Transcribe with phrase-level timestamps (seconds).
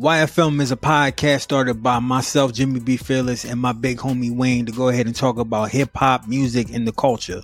[0.00, 2.96] YFM is a podcast started by myself, Jimmy B.
[2.96, 6.72] Fearless, and my big homie Wayne to go ahead and talk about hip hop, music,
[6.72, 7.42] and the culture.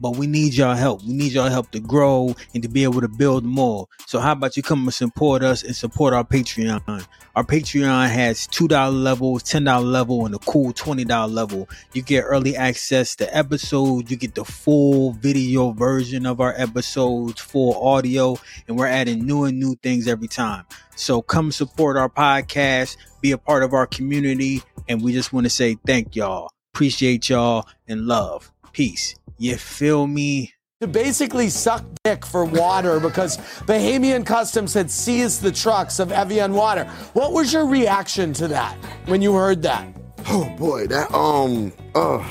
[0.00, 1.02] But we need y'all help.
[1.04, 3.88] We need y'all help to grow and to be able to build more.
[4.06, 7.06] So how about you come and support us and support our Patreon?
[7.34, 11.68] Our Patreon has $2 levels, $10 level, and a cool $20 level.
[11.92, 14.10] You get early access to episodes.
[14.10, 19.44] You get the full video version of our episodes, full audio, and we're adding new
[19.44, 20.64] and new things every time.
[20.94, 25.44] So come support our podcast, be a part of our community, and we just want
[25.44, 26.50] to say thank y'all.
[26.72, 28.50] Appreciate y'all and love.
[28.72, 29.14] Peace.
[29.38, 30.52] You feel me?
[30.80, 36.52] to basically suck dick for water because Bahamian Customs had seized the trucks of Evian
[36.52, 36.84] water.
[37.14, 39.88] What was your reaction to that when you heard that?
[40.28, 42.22] Oh boy, that um uh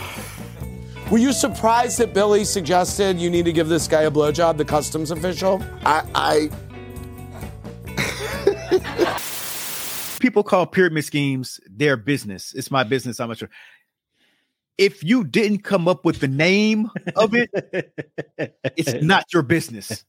[1.10, 4.66] Were you surprised that Billy suggested you need to give this guy a blowjob, the
[4.66, 5.63] customs official?
[5.84, 6.49] I I
[10.20, 12.54] people call pyramid schemes their business.
[12.54, 13.20] It's my business.
[13.20, 13.49] I'm not sure.
[14.77, 17.49] If you didn't come up with the name of it,
[18.76, 20.04] it's not your business.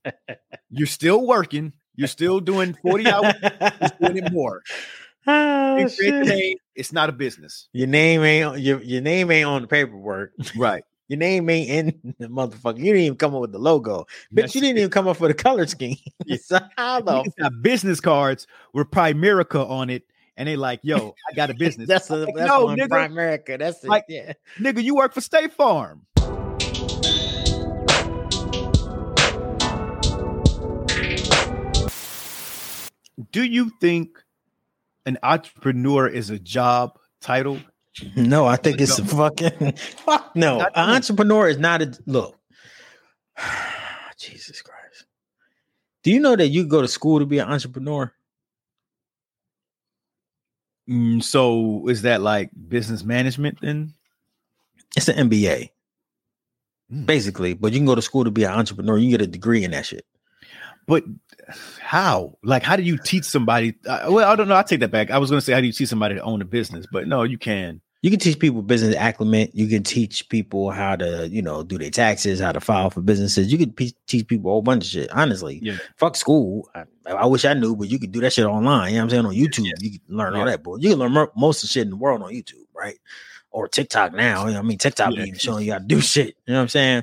[0.70, 1.72] You're still working.
[1.94, 3.34] You're still doing 40 hours.
[3.80, 4.62] You're doing it more.
[5.26, 6.28] Oh, You create the shit.
[6.28, 7.68] name, it's not a business.
[7.72, 10.32] Your name ain't on- your your name ain't on the paperwork.
[10.56, 10.82] Right.
[11.08, 12.78] Your name ain't in the motherfucker.
[12.78, 14.08] You didn't even come up with the logo.
[14.34, 15.96] Bitch, you didn't even come up with a color scheme.
[16.40, 17.22] so how the
[17.62, 20.02] business cards with Primerica on it,
[20.36, 21.88] and they like, yo, I got a business.
[21.88, 23.56] that's a, Like, that's no, one nigga, Prime America.
[23.58, 23.88] That's it.
[23.88, 24.34] Like- yeah.
[24.58, 26.02] nigga, you work for State Farm.
[33.32, 34.22] Do you think
[35.06, 37.58] an entrepreneur is a job title?
[38.14, 39.72] No, I think it's a fucking
[40.04, 40.36] fuck.
[40.36, 42.38] No, an entrepreneur is not a look.
[44.18, 45.06] Jesus Christ.
[46.02, 48.12] Do you know that you go to school to be an entrepreneur?
[50.88, 53.92] Mm, so is that like business management then?
[54.96, 55.70] It's an MBA,
[56.92, 57.06] Mm.
[57.06, 57.54] basically.
[57.54, 58.96] But you can go to school to be an entrepreneur.
[58.96, 60.06] You can get a degree in that shit.
[60.86, 61.02] But
[61.80, 62.38] how?
[62.44, 63.74] Like, how do you teach somebody?
[63.86, 64.54] Uh, well, I don't know.
[64.56, 65.10] I take that back.
[65.10, 66.86] I was going to say, how do you teach somebody to own a business?
[66.90, 67.80] But no, you can.
[68.06, 69.50] You can teach people business acclimate.
[69.52, 73.00] You can teach people how to, you know, do their taxes, how to file for
[73.00, 73.50] businesses.
[73.50, 75.10] You can pe- teach people a whole bunch of shit.
[75.10, 75.78] Honestly, Yeah.
[75.96, 76.70] fuck school.
[76.72, 78.90] I, I wish I knew, but you could do that shit online.
[78.92, 79.26] You know what I'm saying?
[79.26, 80.62] On YouTube, you can learn all that.
[80.62, 82.96] But you can learn mo- most of the shit in the world on YouTube, right?
[83.50, 84.46] Or TikTok now.
[84.46, 85.22] You know I mean, TikTok Yeah.
[85.24, 86.36] even showing you how to do shit.
[86.46, 87.02] You know what I'm saying?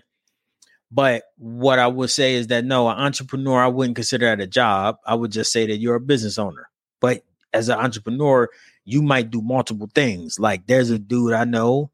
[0.90, 4.48] But what I would say is that no, an entrepreneur, I wouldn't consider that a
[4.48, 5.00] job.
[5.06, 6.70] I would just say that you're a business owner.
[7.02, 8.48] But as an entrepreneur,
[8.86, 10.40] you might do multiple things.
[10.40, 11.92] Like there's a dude I know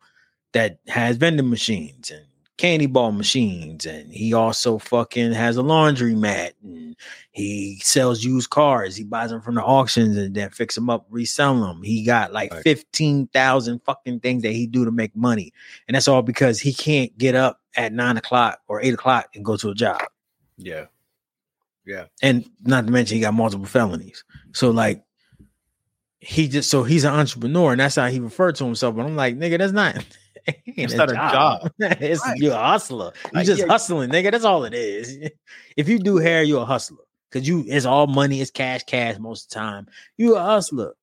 [0.54, 2.26] that has vending machines and
[2.58, 6.96] candy ball machines, and he also fucking has a laundry mat and
[7.32, 8.98] he sells used cars.
[8.98, 11.82] He buys them from the auctions and then fix them up, resell them.
[11.84, 12.64] He got like Right.
[12.64, 15.54] 15,000 fucking things that he do to make money.
[15.88, 19.46] And that's all because he can't get up at nine o'clock or eight o'clock and
[19.46, 20.02] go to a job.
[20.58, 20.88] Yeah.
[21.86, 22.06] Yeah.
[22.22, 24.24] And not to mention he got multiple felonies.
[24.52, 25.02] So like
[26.22, 28.96] he just so he's an entrepreneur and that's how he referred to himself.
[28.96, 29.96] But I'm like, nigga, that's not
[30.66, 31.72] It's not a job.
[31.80, 32.38] it's Right.
[32.38, 33.14] you're a hustler.
[33.26, 33.68] You Like, just yeah.
[33.68, 34.32] hustling, nigga.
[34.32, 35.30] That's all it is.
[35.78, 36.98] If you do hair, you're a hustler.
[37.32, 39.88] Cause you it's all money, it's cash, cash most of the time.
[40.18, 40.94] You a hustler.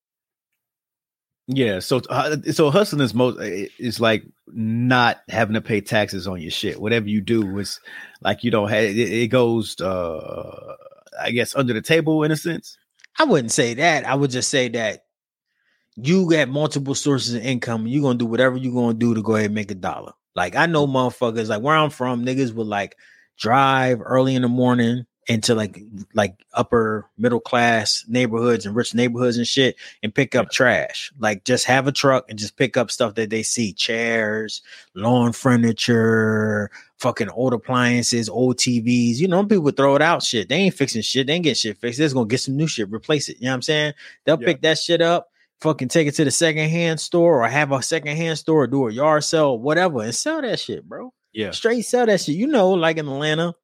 [1.47, 1.79] Yeah.
[1.79, 6.51] So, uh, so hustling is most is like not having to pay taxes on your
[6.51, 6.81] shit.
[6.81, 7.81] Whatever you do is
[8.23, 10.75] like you don't have it, it goes, uh,
[11.21, 12.77] I guess, under the table in a sense.
[13.19, 14.05] I wouldn't say that.
[14.05, 15.06] I would just say that
[15.97, 19.35] you got multiple sources of income you're gonna do whatever you're gonna do to go
[19.35, 20.13] ahead and make a dollar.
[20.35, 22.97] Like I know motherfuckers like where I'm from, niggas would like
[23.39, 25.81] drive early in the morning into like
[26.15, 31.13] like upper middle class neighborhoods and rich neighborhoods and shit and pick up trash.
[31.19, 34.63] Like just have a truck and just pick up stuff that they see, chairs,
[34.95, 39.17] lawn furniture, fucking old appliances, old TVs.
[39.17, 40.49] You know, people throw it out shit.
[40.49, 41.27] They ain't fixing shit.
[41.27, 41.99] They ain't getting shit fixed.
[41.99, 43.39] They're just gonna get some new shit, replace it.
[43.39, 43.95] You know what I'm saying?
[44.25, 44.47] They'll Yeah.
[44.47, 45.31] pick that shit up,
[45.61, 48.93] fucking take it to the secondhand store or have a secondhand store or do a
[48.93, 51.13] yard sale, whatever, and sell that shit, bro.
[51.33, 51.51] Yeah.
[51.51, 52.37] Straight sell that shit.
[52.37, 53.55] You know, like in Atlanta.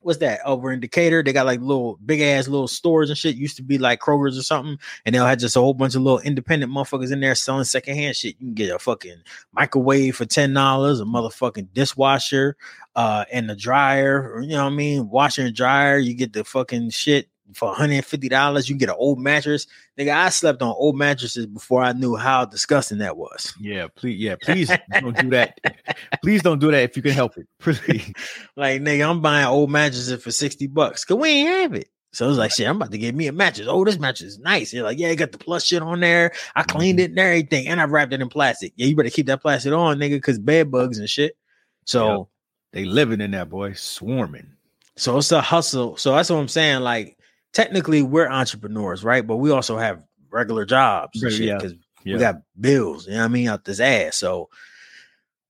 [0.00, 1.24] What's that over in Decatur?
[1.24, 3.34] They got like little big ass little stores and shit.
[3.34, 6.02] Used to be like Kroger's or something, and they'll have just a whole bunch of
[6.02, 8.36] little independent motherfuckers in there selling secondhand shit.
[8.38, 9.22] You can get a fucking
[9.52, 12.56] microwave for ten dollars, a motherfucking dishwasher,
[12.94, 15.98] uh, and a dryer, or you know what I mean, washer and dryer.
[15.98, 18.68] You get the fucking shit for $150.
[18.68, 19.66] You can get an old mattress.
[19.98, 23.54] Nigga, I slept on old mattresses before I knew how disgusting that was.
[23.60, 25.58] Yeah, please, yeah, please don't do that.
[26.22, 27.46] Please don't do that if you can help it.
[27.58, 28.12] Please.
[28.56, 31.04] Like, nigga, I'm buying old mattresses for 60 bucks.
[31.04, 31.88] Cause we ain't have it.
[32.12, 33.68] So it's like, shit, I'm about to get me a mattress.
[33.68, 34.72] Oh, this mattress is nice.
[34.72, 36.32] You're like, yeah, you got the plus shit on there.
[36.56, 37.04] I cleaned mm-hmm.
[37.04, 38.72] it and everything, and I wrapped it in plastic.
[38.76, 41.36] Yeah, you better keep that plastic on, nigga, because bed bugs and shit.
[41.84, 42.28] So
[42.72, 44.50] They living in that boy, swarming.
[44.96, 45.96] so it's a hustle.
[45.96, 46.80] So that's what I'm saying.
[46.80, 47.17] Like,
[47.52, 49.26] technically, we're entrepreneurs, right?
[49.26, 51.74] But we also have regular jobs and shit yeah, because
[52.04, 52.14] Yeah.
[52.14, 53.06] we got bills.
[53.06, 53.48] You know what I mean?
[53.48, 54.16] Out this ass.
[54.16, 54.48] So,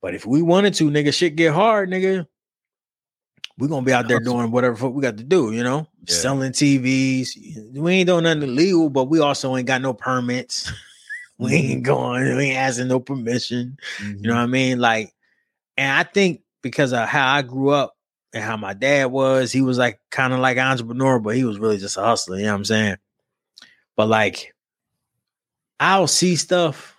[0.00, 2.27] but if we wanted to, nigga, shit get hard, nigga.
[3.59, 6.15] We're gonna be out there doing whatever fuck we got to do, you know, Yeah.
[6.15, 7.75] selling TVs.
[7.77, 10.73] We ain't doing nothing illegal, but we also ain't got no permits.
[11.39, 11.73] we Mm-hmm.
[11.73, 13.77] ain't going, we ain't asking no permission.
[13.99, 14.29] You Mm-hmm.
[14.29, 14.79] know what I mean?
[14.79, 15.12] Like,
[15.77, 17.97] and I think because of how I grew up
[18.38, 21.44] and how my dad was, he was like kind of like an entrepreneur, but he
[21.44, 22.38] was really just a hustler.
[22.38, 22.96] You know what I'm saying?
[23.96, 24.55] But like,
[25.81, 26.96] I'll see stuff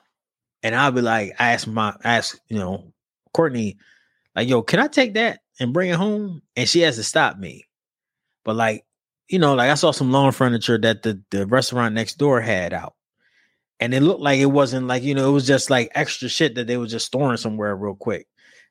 [0.61, 2.91] and I'll be like, I ask my, ask, you know,
[3.33, 3.77] Courtney,
[4.35, 6.41] like, yo, can I take that and bring it home?
[6.57, 7.67] And she has to stop me.
[8.43, 8.85] But like,
[9.29, 12.73] you know, like I saw some lawn furniture that the, the restaurant next door had
[12.73, 12.95] out.
[13.79, 16.55] And it looked like it wasn't like, you know, it was just like extra shit
[16.55, 18.27] that they were just storing somewhere real quick.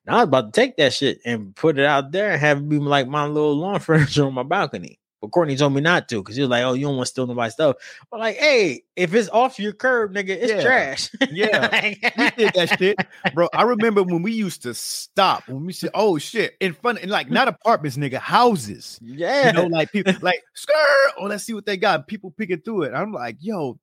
[0.08, 2.58] And I was about to take that shit and put it out there and have
[2.58, 4.98] it be like my little lawn furniture on my balcony.
[5.20, 7.10] But Courtney told me not to because he was like, "Oh, you don't want to
[7.10, 7.74] steal nobody's stuff."
[8.08, 10.62] But like, hey, if it's off your curb, nigga, it's Yeah.
[10.62, 11.10] trash.
[11.32, 11.94] Yeah.
[12.16, 12.96] we did that shit,
[13.34, 13.48] bro.
[13.52, 17.10] I remember when we used to stop when we said, "Oh shit," in front, and
[17.10, 18.96] like not apartments, nigga, houses.
[19.02, 21.12] Yeah, You know, like people, like skirt.
[21.18, 22.06] Oh, let's see what they got.
[22.06, 22.94] People picking through it.
[22.94, 23.76] I'm like, yo,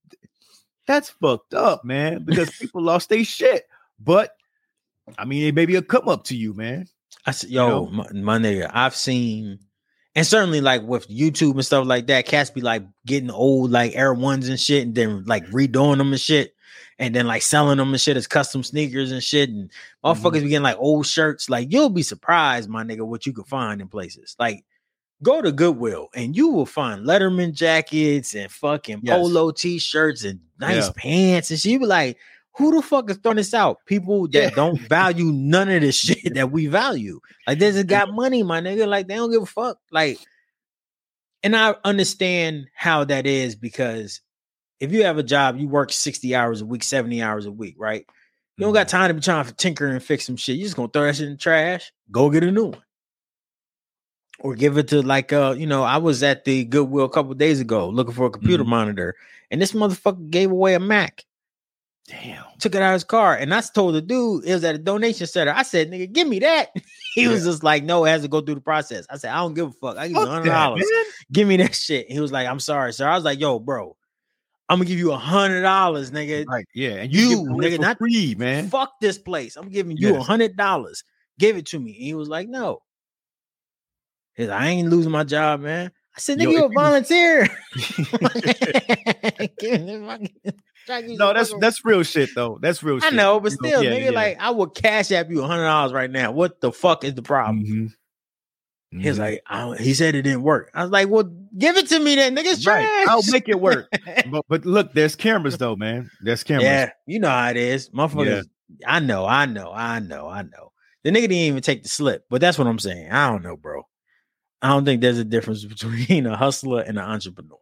[0.88, 2.24] that's fucked up, man.
[2.24, 3.68] Because people lost their shit.
[4.00, 4.32] But
[5.18, 6.88] I mean, it may be a come up to you, man.
[7.26, 7.86] I said, yo, know?
[7.88, 9.60] my, my nigga, I've seen,
[10.16, 13.96] and certainly like with YouTube and stuff like that, cats be like getting old like
[13.96, 16.56] Air Ones and shit, and then like redoing them and shit,
[17.00, 20.08] and then like selling them and shit as custom sneakers and shit, and mm-hmm.
[20.08, 21.50] motherfuckers be getting like old shirts.
[21.50, 24.36] Like you'll be surprised, my nigga, what you can find in places.
[24.40, 24.66] Like
[25.24, 29.18] go to Goodwill and you will find Letterman jackets and fucking Yes.
[29.18, 30.92] polo t-shirts and nice Yeah.
[30.96, 31.72] pants and shit.
[31.72, 32.18] You be like,
[32.58, 33.80] who the fuck is throwing this out?
[33.86, 34.50] People that Yeah.
[34.50, 37.20] don't value none of this shit that we value.
[37.48, 38.88] Like they just got money, my nigga.
[38.88, 39.78] Like they don't give a fuck.
[39.92, 40.20] Like,
[41.44, 44.22] and I understand how that is because
[44.80, 47.76] if you have a job, you work 60 hours a week, 70 hours a week,
[47.78, 48.06] right?
[48.58, 48.74] You don't Mm-hmm.
[48.76, 50.56] got time to be trying to tinker and fix some shit.
[50.58, 52.82] You just gonna throw that shit in the trash, go get a new one.
[54.40, 57.34] Or give it to like uh, you know, I was at the Goodwill a couple
[57.36, 58.68] days ago looking for a computer Mhm.
[58.68, 59.16] monitor,
[59.52, 61.24] and this motherfucker gave away a Mac
[62.08, 62.44] Damn.
[62.60, 63.36] took it out of his car.
[63.36, 65.52] And I told the dude it was at a donation center.
[65.56, 66.70] I said, nigga, give me that.
[67.16, 69.08] he was just like, no, it has to go through the process.
[69.10, 69.98] I said, I don't give a fuck.
[69.98, 70.86] I give you Fuck hundred that, dollars.
[70.92, 71.04] man.
[71.32, 72.12] Give me that shit.
[72.12, 73.08] He was like, I'm sorry, sir.
[73.08, 73.96] I was like, yo, bro,
[74.70, 76.46] I'm gonna give you a hundred dollars, nigga.
[76.48, 76.66] Right.
[76.76, 76.90] Yeah.
[76.92, 78.70] And You, you, give it away nigga, not- free, man.
[78.70, 79.56] Fuck this place.
[79.56, 80.28] I'm giving you a Yes.
[80.28, 81.04] hundred dollars.
[81.40, 81.92] Give it to me.
[81.94, 82.82] And he was like, no.
[84.38, 85.92] Like, I ain't losing my job, man.
[86.16, 87.50] I said, Yo, nigga, you a if you was-
[90.38, 90.54] volunteer.
[90.88, 92.60] Give me the fucking- try to get no, that's fucking- that's real shit though.
[92.62, 93.06] That's real shit.
[93.06, 93.18] I shit.
[93.18, 94.10] know, but You know, still, yeah, nigga, yeah.
[94.12, 96.32] like I would cash app you a hundred dollars right now.
[96.32, 97.66] What the fuck is the problem?
[97.66, 97.92] Mhm.
[99.02, 99.22] He was Mhm.
[99.22, 100.72] like, I don't- he said it didn't work.
[100.74, 101.24] I was like, well,
[101.58, 102.46] give it to me then, nigga.
[102.46, 102.82] It's right.
[102.84, 103.08] trash.
[103.10, 103.88] I'll make it work.
[104.32, 106.10] but but look, there's cameras though, man.
[106.22, 106.64] There's cameras.
[106.66, 108.46] yeah, you know how it is, motherfuckers.
[108.86, 110.72] I know, I know, I know, I know.
[111.04, 113.12] The nigga didn't even take the slip, but that's what I'm saying.
[113.12, 113.84] I don't know, bro.
[114.62, 117.58] I don't think there's a difference between a hustler and an entrepreneur.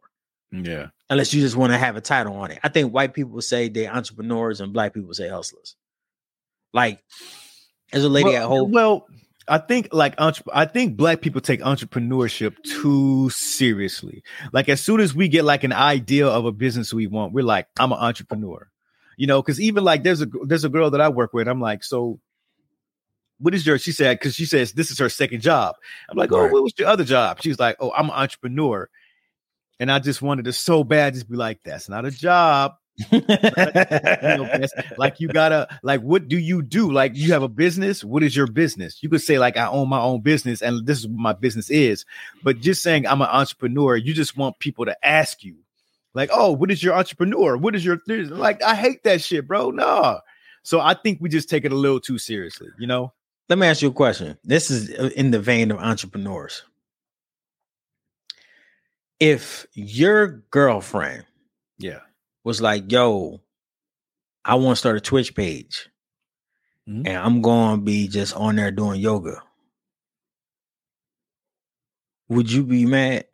[0.62, 0.88] Yeah.
[1.10, 2.60] Unless you just want to have a title on it.
[2.62, 5.76] I think white people say they're entrepreneurs and black people say hustlers.
[6.72, 7.02] Like,
[7.92, 8.72] as a lady well, at home.
[8.72, 9.06] Well,
[9.46, 14.22] I think like I think black people take entrepreneurship too seriously.
[14.52, 17.44] Like as soon as we get like an idea of a business we want, we're
[17.44, 18.70] like, I'm an entrepreneur.
[19.16, 21.46] You know, because even like there's a there's a girl that I work with.
[21.46, 22.20] I'm like, so
[23.38, 23.78] what is your?
[23.78, 25.76] She said because she says this is her second job.
[26.08, 26.52] I'm like, oh, Right.
[26.52, 27.38] what was your other job?
[27.42, 28.88] She's like, oh, I'm an entrepreneur.
[29.80, 32.74] And I just wanted to so bad just be like, that's not a job.
[33.10, 34.48] You know,
[34.98, 38.36] like you gotta like what do you do like you have a business what is
[38.36, 41.18] your business you could say like i own my own business and this is what
[41.18, 42.04] my business is
[42.44, 45.56] but just saying i'm an entrepreneur you just want people to ask you
[46.14, 49.48] like oh what is your entrepreneur what is your this?" like i hate that shit
[49.48, 50.20] bro no
[50.62, 53.12] so i think we just take it a little too seriously you know
[53.48, 54.38] Let me ask you a question.
[54.44, 56.62] This is uh, in the vein of entrepreneurs.
[59.24, 61.24] If your girlfriend
[61.78, 62.00] yeah
[62.44, 63.40] was like, yo,
[64.44, 65.88] I want to start a Twitch page
[66.86, 67.06] Mhm.
[67.08, 69.42] and I'm going to be just on there doing yoga,
[72.28, 73.24] would you be mad?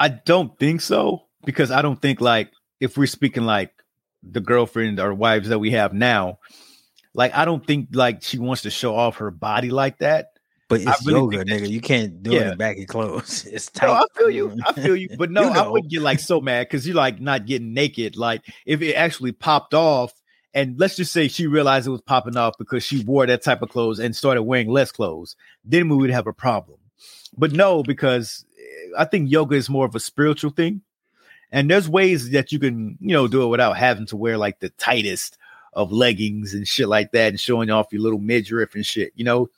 [0.00, 2.50] I don't think so because I don't think like
[2.80, 3.72] if we're speaking like
[4.24, 6.40] the girlfriend or wives that we have now,
[7.14, 10.32] like I don't think like she wants to show off her body like that.
[10.70, 11.68] But it's really yoga, nigga.
[11.68, 12.52] You can't do it Yeah.
[12.52, 13.44] in baggy clothes.
[13.52, 13.88] It's tight.
[13.88, 14.56] No, I feel you.
[14.66, 15.08] I feel you.
[15.18, 15.72] But no, You I know.
[15.72, 18.16] would get like so mad because you're like not getting naked.
[18.16, 20.14] Like if it actually popped off,
[20.54, 23.62] and let's just say she realized it was popping off because she wore that type
[23.62, 26.78] of clothes and started wearing less clothes, then we would have a problem.
[27.36, 30.82] But no, because eh, I think yoga is more of a spiritual thing.
[31.52, 34.60] And there's ways that you can, you know, do it without having to wear like
[34.60, 35.36] the tightest
[35.72, 39.12] of leggings and shit like that and showing off your little midriff and shit.
[39.16, 39.48] You know,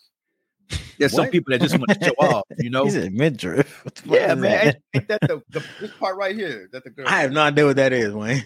[0.99, 2.85] there's some people that just want to show off, you know.
[2.85, 3.85] He's a midriff.
[3.85, 4.75] What Yeah, man.
[4.95, 7.07] Ain't that the, the this part right here that the girl?
[7.09, 8.45] I have no idea what that is, Wayne.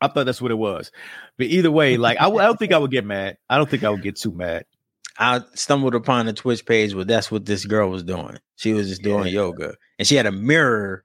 [0.00, 0.92] I thought that's what it was,
[1.38, 3.38] but either way, like I, w- I don't think I would get mad.
[3.48, 4.64] I don't think I would get too mad.
[5.18, 8.36] I stumbled upon a Twitch page where that's what this girl was doing.
[8.56, 9.30] She was just doing Yeah.
[9.40, 11.02] yoga, and she had a mirror,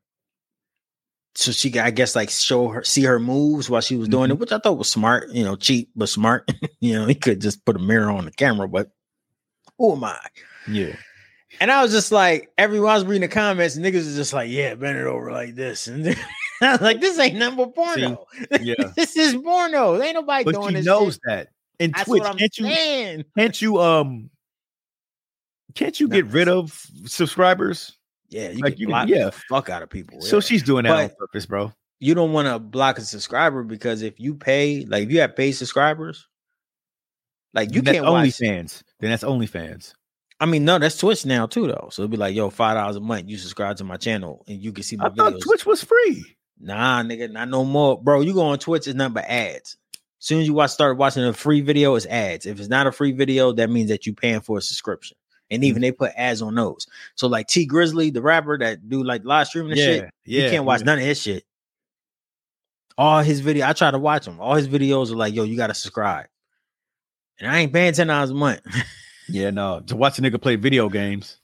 [1.35, 4.25] so she could, I guess, like show her, see her moves while she was doing
[4.25, 4.31] Mm-hmm.
[4.33, 5.29] it, which I thought was smart.
[5.29, 6.51] You know, cheap but smart.
[6.81, 8.89] you know, he could just put a mirror on the camera, but
[9.81, 10.17] who am I?
[10.67, 10.95] Yeah,
[11.59, 14.49] And I was just like, everyone I was reading the comments, niggas was just like,
[14.49, 16.07] yeah, bend it over like this, and
[16.61, 18.25] I was like, this ain't number porno.
[18.61, 18.75] yeah.
[18.95, 19.99] this is porno.
[20.01, 20.85] Ain't nobody But doing this.
[20.85, 21.21] knows shit.
[21.25, 21.47] that.
[21.79, 23.25] And That's Twitch, can't you saying.
[23.37, 24.29] can't you um
[25.73, 27.97] can't you get rid of subscribers?
[28.29, 29.25] Yeah, you Like, can you can- yeah.
[29.25, 30.21] the fuck out of people.
[30.21, 31.73] So she's doing that on purpose, bro.
[31.99, 35.35] you don't want to block a subscriber because if you pay, like if you have
[35.35, 36.27] paid subscribers,
[37.53, 38.27] like you that's can't watch.
[38.27, 38.83] OnlyFans.
[38.99, 39.93] Then that's OnlyFans.
[40.39, 41.89] I mean, no, that's Twitch now too, though.
[41.91, 44.61] So it'd be like, yo, five dollars a month, you subscribe to my channel and
[44.61, 45.41] you can see my I thought videos.
[45.41, 46.37] Twitch was free.
[46.59, 48.21] Nah, nigga, not no more, bro.
[48.21, 49.77] You go on Twitch, it's nothing but ads.
[49.93, 52.45] As soon as you watch, start watching a free video, it's ads.
[52.45, 55.17] If it's not a free video, that means that you paying for a subscription.
[55.49, 55.85] And even mm.
[55.85, 56.87] they put ads on those.
[57.15, 60.43] So like Tee Grizzley, the rapper that do like live streaming and Yeah, shit, yeah.
[60.43, 60.85] you can't watch yeah.
[60.85, 61.43] none of his shit.
[62.97, 64.39] All his video, I try to watch them.
[64.39, 66.27] All his videos are like, yo, you gotta subscribe.
[67.41, 68.61] And I ain't paying ten dollars a month.
[69.29, 69.79] Yeah, no.
[69.87, 71.37] To watch a nigga play video games.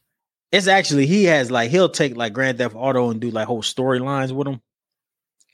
[0.52, 3.62] it's actually he has like he'll take like Grand Theft Auto and do like whole
[3.62, 4.60] storylines with him.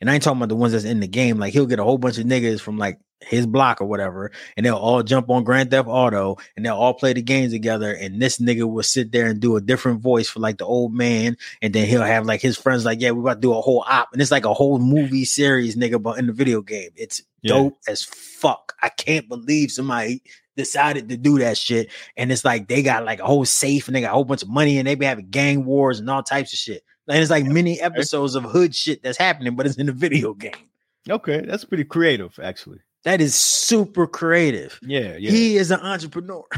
[0.02, 1.38] And I ain't talking about the ones that's in the game.
[1.38, 4.66] Like he'll get a whole bunch of niggas from like his block or whatever, and
[4.66, 7.94] they'll all jump on Grand Theft Auto and they'll all play the game together.
[7.94, 10.94] And this nigga will sit there and do a different voice for like the old
[10.94, 13.62] man, and then he'll have like his friends like, yeah, we about to do a
[13.62, 16.90] whole op, and it's like a whole movie series, nigga, but in the video game.
[16.96, 17.54] It's Yeah.
[17.56, 18.74] dope as fuck.
[18.82, 20.22] I can't believe somebody
[20.56, 21.90] decided to do that shit.
[22.18, 24.44] And it's like they got like a whole safe and they got a whole bunch
[24.44, 26.84] of money and they be having gang wars and all types of shit.
[27.08, 30.34] And it's like many episodes of hood shit that's happening, but it's in a video
[30.34, 30.54] game.
[31.10, 32.80] Okay, that's pretty creative, actually.
[33.04, 34.80] That is super creative.
[34.82, 35.32] Yeah, yeah.
[35.32, 36.44] He is an entrepreneur.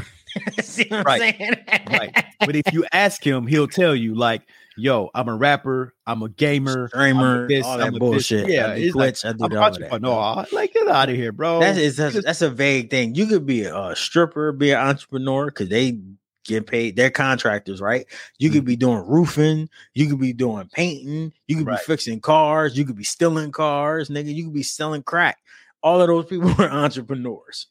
[0.90, 1.40] Right,
[1.88, 2.24] right.
[2.40, 4.42] But if you ask him, he'll tell you, like,
[4.76, 7.98] yo, I'm a rapper, I'm a gamer, Streamer, I'm a this, all I'm that this.
[7.98, 8.48] bullshit.
[8.48, 10.02] Yeah, I do it's like, Twitch, I do I'm all that.
[10.02, 11.60] No, like, get out of here, bro.
[11.60, 13.14] That is that's, that's a vague thing.
[13.14, 15.98] You could be a stripper, be an entrepreneur because they
[16.44, 16.94] get paid.
[16.96, 18.06] They're contractors, right?
[18.38, 19.68] You could be doing roofing.
[19.94, 21.32] You could be doing painting.
[21.48, 21.70] You could Mm-hmm.
[21.70, 21.80] Right.
[21.80, 22.76] be fixing cars.
[22.78, 24.32] You could be stealing cars, nigga.
[24.32, 25.38] You could be selling crack.
[25.82, 27.66] All of those people are entrepreneurs.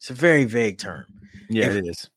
[0.00, 1.04] It's a very vague term.
[1.50, 2.08] yeah, if- it is.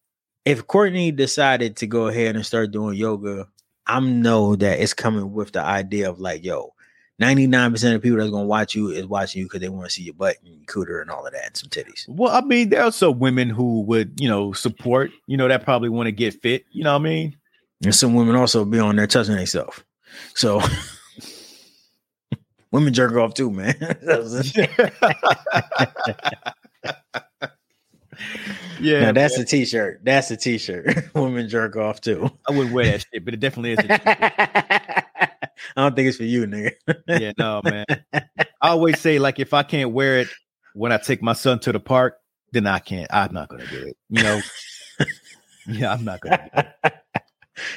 [0.46, 3.48] If Courtney decided to go ahead and start doing yoga,
[3.92, 6.74] I'm know that it's coming with the idea of like, yo,
[7.22, 10.04] 99% of people that's gonna watch you is watching you because they want to see
[10.04, 12.08] your butt and your cooter and all of that and some titties.
[12.08, 15.66] Well, I mean, there are some women who would, you know, support, you know, that
[15.66, 16.64] probably want to get fit.
[16.72, 17.38] You know what I mean?
[17.84, 19.84] And some women also be on there touching themselves.
[20.36, 20.62] So
[22.72, 23.76] women jerk off too, man.
[28.82, 29.44] yeah, now that's man.
[29.44, 30.02] a t-shirt.
[30.04, 31.10] That's a t-shirt.
[31.16, 32.30] women jerk off too.
[32.48, 33.80] I wouldn't wear that shit, but it definitely is.
[35.76, 36.74] I don't think it's for you, nigga.
[37.08, 37.86] yeah, no, man.
[38.14, 40.28] I always say, like, if I can't wear it
[40.74, 42.18] when I take my son to the park,
[42.52, 43.08] then I can't.
[43.14, 43.98] I'm not gonna do it.
[44.10, 44.42] You know?
[45.68, 46.74] yeah, I'm not gonna.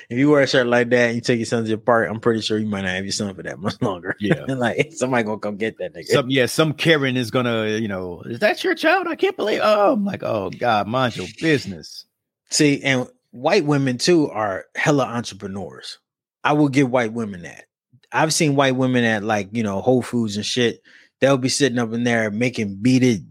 [0.08, 2.08] If you wear a shirt like that and you take your son to the park,
[2.10, 4.16] I'm pretty sure you might not have your son for that much longer.
[4.20, 4.44] Yeah.
[4.48, 6.06] like somebody gonna come get that nigga.
[6.06, 9.06] Some yeah, some Karen is gonna, you know, is that your child?
[9.06, 9.60] I can't believe.
[9.62, 12.06] Oh, I'm like, oh God, mind your business.
[12.50, 15.98] See, and white women too are hella entrepreneurs.
[16.42, 17.64] I will give white women that.
[18.12, 20.82] I've seen white women at like, you know, Whole Foods and shit.
[21.20, 23.26] They'll be sitting up in there making beaded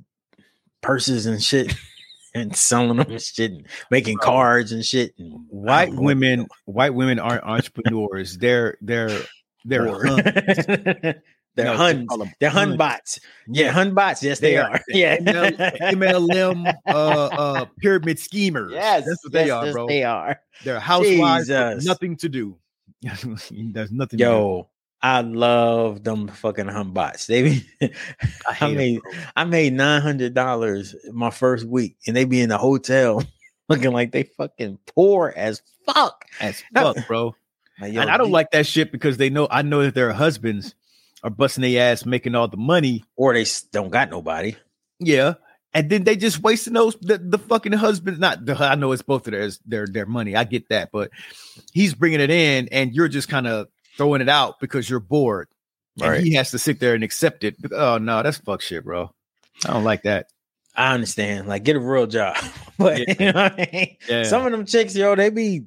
[0.82, 1.74] purses and shit
[2.34, 4.26] and selling them and shit, and making Bro.
[4.26, 5.14] cards and shit.
[5.18, 8.38] And White don't know what women, white women aren't entrepreneurs.
[8.38, 9.22] They're they're
[9.66, 11.16] they're huns.
[11.56, 12.08] They're Huns.
[12.40, 13.20] They're Hun bots.
[13.48, 14.24] Yeah, Hun bots.
[14.24, 14.72] Yes, they, They are.
[14.72, 14.82] are.
[14.88, 15.18] Yeah.
[15.20, 18.72] MLM uh uh pyramid schemers.
[18.72, 19.88] Yes, that's what they yes, are, yes, bro.
[19.88, 20.40] They are.
[20.64, 21.50] They're housewives
[21.86, 22.58] nothing to do.
[23.02, 24.18] There's nothing.
[24.18, 24.70] to Yo,
[25.04, 27.28] I love them fucking Hun bots.
[27.28, 27.66] They be.
[27.82, 29.12] I, I made bro.
[29.36, 33.22] I made nine hundred dollars my first week, and they be in the hotel
[33.70, 36.24] looking like they fucking poor as fuck.
[36.40, 37.36] As fuck, bro.
[37.82, 39.94] Like, yo, and I don't these- like that shit because they know I know that
[39.94, 40.74] their husbands
[41.22, 43.04] are busting their ass making all the money.
[43.18, 44.56] or they don't got nobody.
[45.00, 45.36] Yeah.
[45.74, 48.20] And then they just wasting those the, the fucking husbands.
[48.20, 50.36] Not the I know it's both of theirs their their money.
[50.36, 51.10] I get that, but
[51.74, 55.48] he's bringing it in, and you're just kind of throwing it out because you're bored,
[56.02, 56.24] and Right.
[56.24, 57.56] he has to sit there and accept it.
[57.72, 59.14] Oh no, that's fuck shit, bro.
[59.66, 60.28] I don't like that.
[60.76, 61.48] I understand.
[61.48, 62.36] Like, get a real job.
[62.80, 63.16] but Yeah.
[63.20, 63.98] you know what I mean?
[64.10, 64.24] Yeah.
[64.24, 65.66] Some of them chicks, yo, they be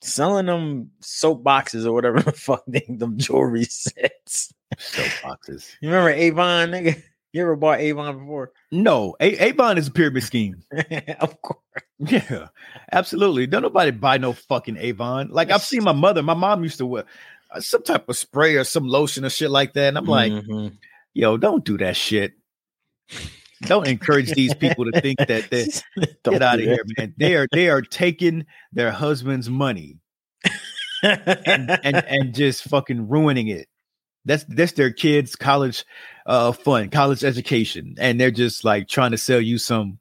[0.00, 4.52] selling them soap boxes or whatever the fuck they them jewelry sets.
[4.78, 5.76] Soap boxes.
[5.82, 7.02] You remember Avon, nigga?
[7.32, 8.50] You ever bought Avon before?
[8.72, 10.62] No, A- Avon is a pyramid scheme.
[11.20, 11.60] of course.
[11.98, 12.48] Yeah,
[12.92, 13.46] absolutely.
[13.46, 15.28] Don't nobody buy no fucking Avon.
[15.30, 17.04] Like I've seen my mother, my mom used to wear
[17.58, 19.88] some type of spray or some lotion or shit like that.
[19.88, 20.76] And I'm like, Mhm.
[21.14, 22.32] yo, don't do that shit.
[23.62, 25.66] Don't encourage these people to think that they
[26.24, 27.14] get out of here, man.
[27.18, 29.98] They are they are taking their husband's money
[31.02, 33.68] and and, and just fucking ruining it.
[34.24, 35.84] That's that's their kids' college
[36.26, 39.98] uh fun, college education, and they're just like trying to sell you some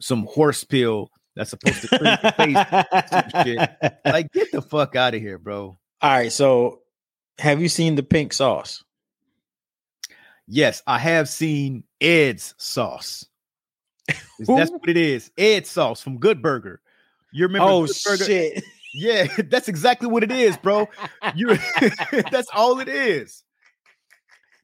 [0.00, 1.88] some horse pill that's supposed to
[2.36, 3.90] clean your face.
[4.04, 5.78] Like, get the fuck out of here, bro.
[6.02, 6.80] All right, so
[7.38, 8.82] have you seen the pink sauce?
[10.46, 13.26] Yes, I have seen Ed's sauce.
[14.38, 15.30] That's what it is.
[15.36, 16.80] Ed's sauce from Good Burger.
[17.32, 17.68] You remember?
[17.68, 18.64] oh shit!
[18.92, 20.88] Yeah, that's exactly what it is, bro.
[21.34, 21.56] You
[22.30, 23.44] that's all it is.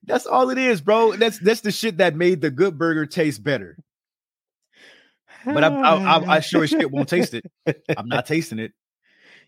[0.04, 1.16] That's all it is, bro.
[1.16, 3.76] That's that's the shit that made the good burger taste better.
[5.44, 7.44] But I I, I, I sure as shit won't taste it.
[7.96, 8.72] I'm not tasting it.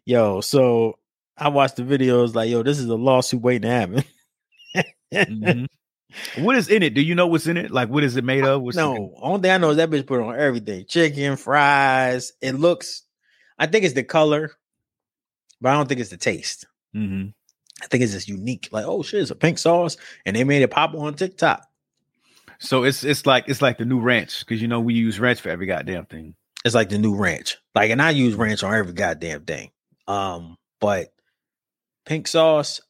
[0.05, 0.99] Yo, so
[1.39, 4.05] I watched the videos like, yo, this is a lawsuit waiting to happen.
[5.13, 5.67] Mhm.
[6.39, 6.95] What is in it?
[6.95, 7.71] Do you know what's in it?
[7.71, 8.63] Like, what is it made of?
[8.63, 12.33] What's no, only thing I know is that bitch put on everything: chicken, fries.
[12.41, 13.03] It looks,
[13.59, 14.53] I think it's the color,
[15.61, 16.67] but I don't think it's the taste.
[16.97, 17.35] Mhm.
[17.83, 18.71] I think it's just unique.
[18.73, 21.63] Like, oh shit, it's a pink sauce, and they made it pop on TikTok.
[22.59, 25.43] So it's it's like it's like the new ranch because you know we use ranch
[25.43, 26.35] for every goddamn thing.
[26.65, 27.59] It's like the new ranch.
[27.75, 29.71] Like, and I use ranch on every goddamn thing.
[30.07, 31.13] Um, but
[32.09, 32.81] pink sauce,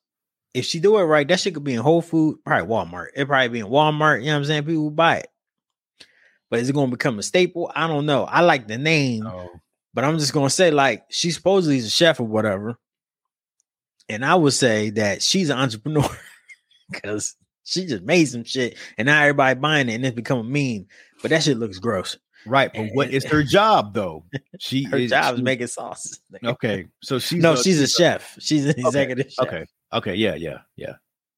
[0.54, 3.08] if she do it right, that shit could be in Whole Food, probably Walmart.
[3.14, 4.20] It probably be in Walmart.
[4.20, 4.64] You know what I'm saying?
[4.64, 5.28] People buy it.
[6.50, 7.70] But is it gonna become a staple?
[7.74, 8.24] I don't know.
[8.24, 9.50] I like the name, Oh,
[9.92, 12.78] but I'm just gonna say, like, she supposedly is a chef or whatever.
[14.08, 16.08] And I would say that she's an entrepreneur
[16.90, 20.44] because she just made some shit and now everybody buying it and it's become a
[20.44, 20.86] meme.
[21.20, 22.16] But that shit looks gross.
[22.46, 22.70] Right.
[22.72, 24.24] But what is her job though?
[24.58, 26.18] She Her is, job is making sauce.
[26.44, 28.36] Okay, so she's no, she's a chef.
[28.38, 29.46] She's an okay, executive chef.
[29.46, 30.94] Okay, okay, yeah, yeah, yeah.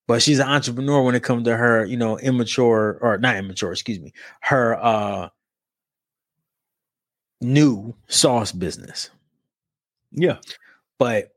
[0.06, 3.72] But she's an entrepreneur when it comes to her, you know, immature or not immature,
[3.72, 5.28] excuse me, her uh
[7.40, 9.10] new sauce business.
[10.12, 10.38] Yeah.
[10.98, 11.30] But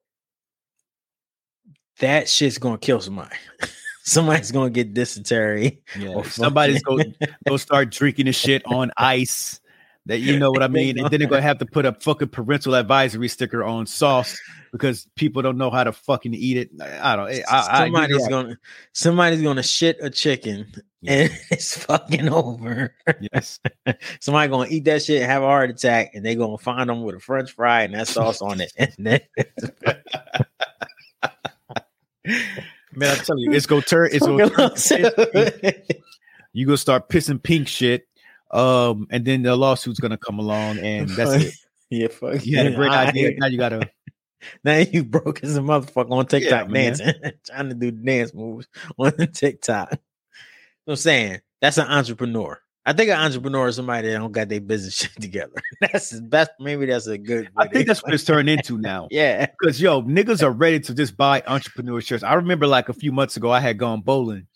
[2.00, 3.36] that shit's gonna kill somebody.
[4.04, 5.82] Somebody's gonna get dysentery.
[5.98, 7.06] Yeah, somebody's gonna
[7.48, 9.60] go start drinking the shit on ice.
[10.06, 12.28] That you know what I mean, and then they're gonna have to put a fucking
[12.28, 14.38] parental advisory sticker on sauce
[14.74, 16.72] because people don't know how to fucking eat it.
[16.82, 17.30] I don't.
[17.30, 18.60] I, I, somebody's you're gonna
[18.92, 20.68] somebody's gonna shit a chicken
[21.06, 22.96] and it's fucking over.
[23.34, 23.62] Yes.
[24.20, 27.16] Somebody gonna eat that shit, have a heart attack, and they gonna find them with
[27.16, 28.74] a French fry and that sauce on it.
[28.78, 29.22] And then
[32.96, 34.10] Man, I tell you, it's gonna turn.
[34.12, 35.74] It's gonna turn.
[36.56, 38.08] You gonna start pissing pink shit,
[38.52, 41.54] um, and then the lawsuit's gonna come along, and that's it.
[41.90, 42.46] yeah, fuck.
[42.46, 43.32] You had a great I- idea.
[43.38, 43.90] Now you gotta.
[44.66, 46.98] Now you broke as a motherfucker on TikTok man.
[46.98, 47.14] dancing,
[47.48, 49.92] trying to do dance moves on TikTok.
[49.94, 50.00] You know
[50.84, 52.60] what I'm saying that's an entrepreneur.
[52.86, 55.54] I think an entrepreneur is somebody that don't got their business shit together.
[55.80, 56.52] That's best.
[56.60, 57.50] Maybe that's a good.
[57.56, 59.08] I think that's what it's turned into now.
[59.12, 59.46] yeah.
[59.60, 62.24] Because yo, niggas are ready to just buy entrepreneur shirts.
[62.24, 64.48] I remember like a few months ago, I had gone bowling,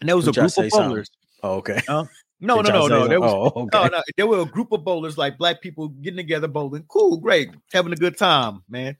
[0.00, 1.10] and there was Did a group of bowlers.
[1.42, 1.80] Oh, okay.
[1.88, 2.08] No,
[2.40, 3.08] no, Did no, no, no.
[3.08, 3.32] There was?
[3.32, 3.78] Oh, okay.
[3.78, 4.02] no, no.
[4.16, 6.84] There were a group of bowlers, like black people getting together bowling.
[6.88, 8.96] Cool, great, having a good time, man.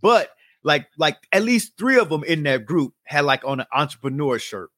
[0.00, 0.30] But
[0.62, 4.38] like, like at least three of them in that group had like on an entrepreneur
[4.38, 4.70] shirt.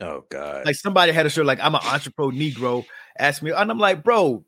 [0.00, 0.66] Oh god.
[0.66, 2.84] Like somebody had a shirt like I'm an entrepreneur Negro.
[3.18, 4.44] Asked me, and I'm like, bro,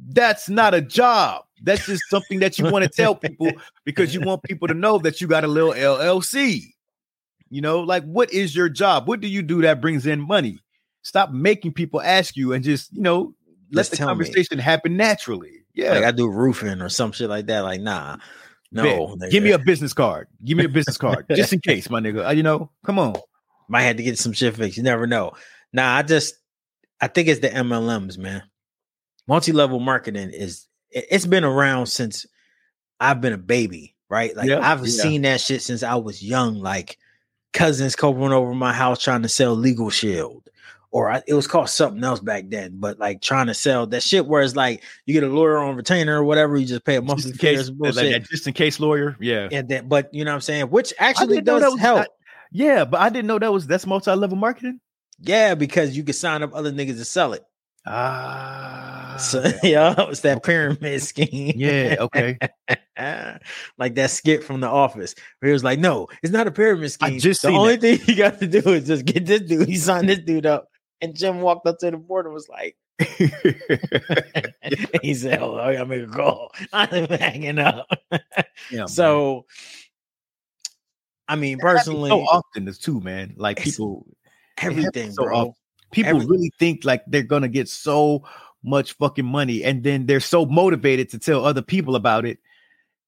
[0.00, 1.44] that's not a job.
[1.62, 3.52] That's just something that you want to tell people
[3.84, 6.62] because you want people to know that you got a little LLC.
[7.50, 9.06] You know, like what is your job?
[9.08, 10.58] What do you do that brings in money?
[11.02, 13.34] Stop making people ask you and just, you know,
[13.72, 14.10] let Just the tell me.
[14.24, 15.64] conversation happen naturally.
[15.74, 15.92] Yeah.
[15.92, 17.60] Like I do roofing or some shit like that.
[17.60, 18.16] Like nah,
[18.72, 19.16] no.
[19.30, 20.28] Give me a business card.
[20.44, 22.26] Give me a business card just in case, my nigga.
[22.26, 23.14] Uh, You know, come on.
[23.68, 24.76] Might have to get some shit fixed.
[24.76, 25.32] You never know.
[25.72, 26.34] Nah, I just
[27.00, 28.42] I think it's the MLMs, man.
[29.26, 32.26] multi-level marketing is it- it's been around since
[33.00, 34.36] I've been a baby, right?
[34.36, 35.02] Like Yeah, I've yeah.
[35.02, 36.60] seen that shit since I was young.
[36.60, 36.98] Like
[37.52, 40.48] cousins coming over my house trying to sell Legal Shield,
[40.90, 42.76] or I, it was called something else back then.
[42.78, 45.74] But like trying to sell that shit where it's like you get a lawyer on
[45.76, 48.46] retainer or whatever, you just pay a Just monthly in fee case, like that just
[48.46, 49.16] in case lawyer.
[49.20, 49.48] Yeah.
[49.50, 52.06] and then, but you know what I'm saying, which actually does help.
[52.54, 54.80] Yeah, but I didn't know that was that's multi-level marketing.
[55.20, 57.42] yeah, because you can sign up other niggas to sell it.
[57.86, 61.52] Ah, So yeah, it's that pyramid scheme.
[61.56, 62.38] yeah, okay.
[63.78, 66.90] like that skit from The Office, where he was like, "No, it's not a pyramid
[66.92, 67.16] scheme.
[67.16, 69.68] I just the only thing you got to do is just get this dude.
[69.68, 70.68] He signed this dude up."
[71.02, 72.76] And Jim walked up to the board and was like,
[75.02, 76.52] "He said, oh, I gotta make a call.
[76.72, 77.86] I'm hanging up."
[78.70, 79.12] Yeah, man.
[81.28, 83.34] I mean, personally, so often this too, man.
[83.36, 84.06] Like people,
[84.58, 85.36] everything, so bro.
[85.36, 85.54] often.
[85.90, 86.28] people everything.
[86.28, 88.24] really think like they're gonna get so
[88.62, 92.38] much fucking money, and then they're so motivated to tell other people about it.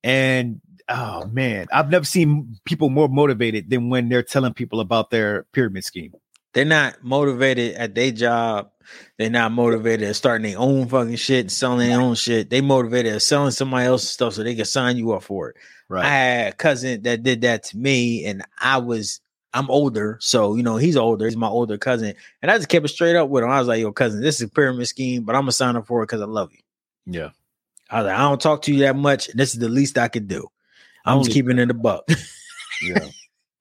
[0.03, 5.11] And oh man, I've never seen people more motivated than when they're telling people about
[5.11, 6.13] their pyramid scheme.
[6.55, 8.71] They're not motivated at their job.
[9.19, 12.51] They're not motivated at starting their own fucking shit and selling their own shit.
[12.51, 15.57] They motivated at selling somebody else's stuff so they can sign you up for it.
[16.05, 19.21] I had a cousin that did that to me, and I was
[19.57, 21.25] I'm older, so you know he's older.
[21.25, 23.51] He's my older cousin, and I just kept it straight up with him.
[23.51, 25.87] I was like, "Yo, cousin, this is a pyramid scheme, but I'm gonna sign up
[25.87, 26.61] for it because I love you."
[27.07, 27.31] Yeah.
[27.89, 29.29] I was like, "I don't talk to you that much.
[29.29, 30.49] This is the least I could do.
[31.07, 32.05] I'm just keeping it a buck."
[32.83, 33.09] Yeah.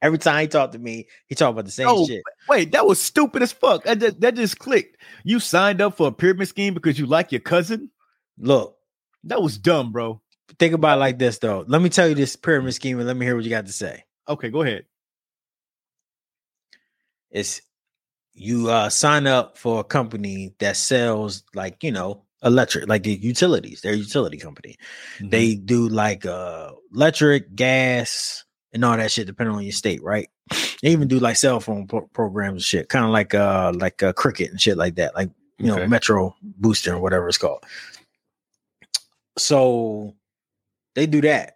[0.05, 2.21] Every time he talked to me, he talked about the same Oh, shit.
[2.47, 3.83] Wait, that was stupid as fuck.
[3.85, 4.97] That just, that just clicked.
[5.23, 7.89] You signed up for a pyramid scheme because you like your cousin?
[8.37, 8.77] Look,
[9.23, 10.21] That was dumb, bro.
[10.59, 11.65] think about it like this though.
[11.67, 13.71] Let me tell you this pyramid scheme, and let me hear what you got to
[13.73, 14.03] say.
[14.29, 14.85] Okay, go ahead.
[17.31, 17.61] It's
[18.33, 23.13] you uh sign up for a company that sells like you know electric like the
[23.13, 24.75] utilities they're utility company
[25.17, 25.29] Mm-hmm.
[25.29, 28.43] they do like uh electric gas
[28.75, 30.29] and all that shit depending on your state right?
[30.83, 34.03] They even do like cell phone pro- programs and shit kind of like uh like
[34.03, 37.63] uh cricket and shit like that like you know metro booster or whatever it's called.
[39.37, 40.13] So
[40.93, 41.53] they do that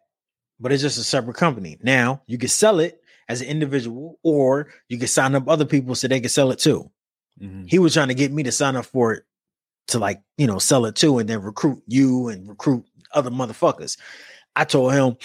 [0.62, 1.78] but it's just a separate company.
[1.82, 5.96] Now you can sell it as an individual or you can sign up other people
[5.96, 6.90] so they can sell it too.
[7.42, 7.70] Mhm.
[7.70, 9.24] he was trying to get me to sign up for it
[9.88, 13.98] to like you know sell it too and then recruit you and recruit other motherfuckers.
[14.56, 15.16] I told him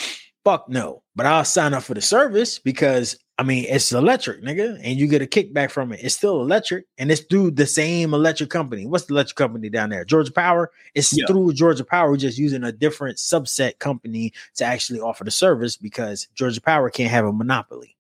[0.45, 1.03] fuck no.
[1.17, 5.07] But i'll sign up for the service because i mean it's electric nigga and you
[5.09, 6.01] get a kickback from it.
[6.03, 8.87] It's still electric and it's through the same electric company.
[8.87, 10.05] What's the electric company down there?
[10.05, 10.71] Georgia power?
[10.95, 11.27] It's Yeah.
[11.27, 12.11] through georgia power.
[12.11, 16.91] We're just using a different subset company to actually offer the service because georgia power
[16.91, 17.94] can't have a monopoly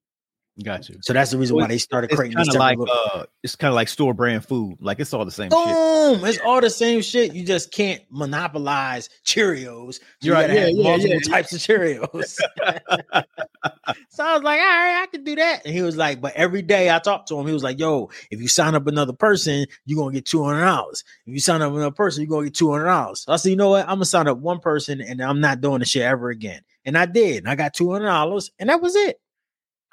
[0.62, 0.98] Got you.
[1.02, 3.70] so that's the reason why they started It's creating kind of like uh, it's kind
[3.70, 4.76] of like store brand food.
[4.80, 5.58] Like it's all the same shit.
[5.64, 6.24] Boom!
[6.24, 7.34] It's all the same shit.
[7.34, 9.98] You just can't monopolize Cheerios.
[10.20, 10.42] You You're right.
[10.42, 12.36] gotta Yeah, have yeah, multiple yeah, types of Cheerios.
[14.10, 15.62] so I was like, all right, I can do that.
[15.66, 18.10] And he was like, but every day I talked to him, he was like, yo,
[18.30, 21.02] if you sign up another person, you're gonna get two hundred dollars.
[21.26, 23.22] If you sign up another person, you're gonna get two hundred dollars.
[23.22, 23.82] So I said, you know what?
[23.88, 26.62] I'm gonna sign up one person and I'm not doing the shit ever again.
[26.84, 27.38] And I did.
[27.38, 29.18] And I got two hundred dollars, and that was it.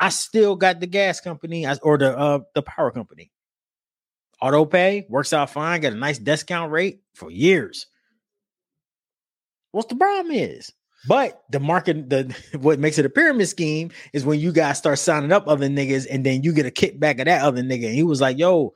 [0.01, 3.31] I still got the gas company or the uh the power company.
[4.41, 7.85] Auto pay works out fine, got a nice discount rate for years.
[9.71, 10.73] What's the problem is?
[11.07, 14.99] But the market, the what makes it a pyramid scheme is when you guys start
[14.99, 17.85] signing up other niggas and then you get a kickback of that other nigga.
[17.85, 18.73] And he was like, yo,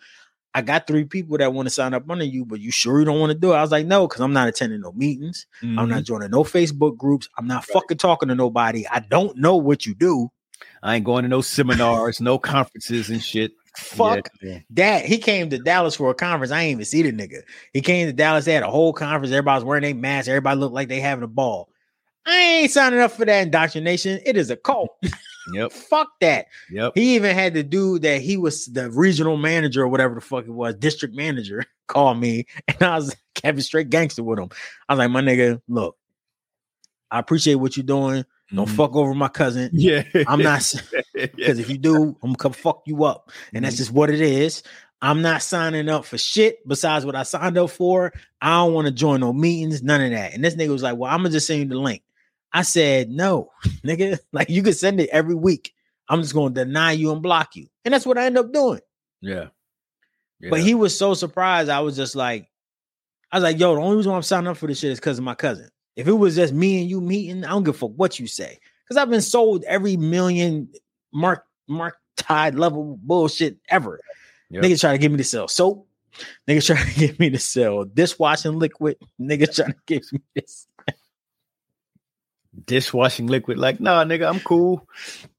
[0.54, 3.06] I got three people that want to sign up under you, but you sure you
[3.06, 3.56] don't want to do it?
[3.58, 5.48] I was like, no, because I'm not attending no meetings.
[5.62, 5.90] I'm Mhm.
[5.90, 7.28] not joining no Facebook groups.
[7.38, 8.88] I'm not fucking talking to nobody.
[8.88, 10.32] I don't know what you do.
[10.84, 13.52] I ain't going to no seminars, no conferences and shit.
[13.78, 14.60] Fuck Yeah.
[14.72, 15.06] that.
[15.06, 16.52] He came to Dallas for a conference.
[16.52, 17.42] I ain't even see the nigga.
[17.74, 18.46] He came to Dallas.
[18.46, 19.32] They had a whole conference.
[19.34, 20.30] Everybody's wearing their masks.
[20.30, 21.70] Everybody looked like they having a ball.
[22.26, 24.20] I ain't signing up for that indoctrination.
[24.26, 24.90] It is a cult.
[25.54, 25.72] Yep.
[25.74, 26.48] Fuck that.
[26.72, 26.94] Yep.
[26.96, 30.46] He even had the dude that he was the regional manager or whatever the fuck
[30.46, 32.48] it was, district manager, call me.
[32.68, 34.50] And I was kept it straight gangster with him.
[34.90, 35.98] I was like, my nigga, look,
[37.12, 38.26] I appreciate what you're doing.
[38.54, 38.76] Don't Mhm.
[38.76, 39.70] fuck over my cousin.
[39.74, 40.04] Yeah.
[40.28, 40.60] I'm not
[41.14, 43.32] because if you do, I'm gonna come fuck you up.
[43.54, 44.62] And that's just what it is.
[45.02, 48.14] I'm not signing up for shit besides what I signed up for.
[48.42, 50.34] I don't want to join no meetings, none of that.
[50.34, 52.02] And this nigga was like, Well, I'm gonna just send you the link.
[52.54, 53.50] I said, No,
[53.86, 55.74] nigga, like you can send it every week.
[56.08, 57.68] I'm just gonna deny you and block you.
[57.84, 58.80] And that's what I end up doing.
[59.22, 60.50] yeah.
[60.52, 61.70] But he was so surprised.
[61.70, 62.48] I was just like,
[63.32, 65.00] I was like, yo, the only reason why I'm signing up for this shit is
[65.00, 65.70] because of my cousin.
[65.96, 68.28] If it was just me and you meeting, I don't give a fuck what you
[68.28, 68.60] say.
[68.84, 70.70] Because I've been sold every million
[71.14, 74.00] mark mark tide level bullshit ever.
[74.50, 74.64] Yep.
[74.64, 75.88] Niggas try to get me to sell soap,
[76.48, 78.98] Niggas trying to get me to sell dishwashing liquid.
[79.20, 80.68] Niggas trying to get me this.
[82.66, 83.58] Dishwashing liquid.
[83.58, 84.88] Like, nah, nigga, I'm cool.